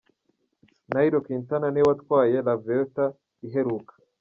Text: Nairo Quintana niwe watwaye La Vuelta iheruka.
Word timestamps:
Nairo 0.91 1.17
Quintana 1.25 1.65
niwe 1.69 1.87
watwaye 1.89 2.37
La 2.45 2.53
Vuelta 2.61 3.05
iheruka. 3.45 3.93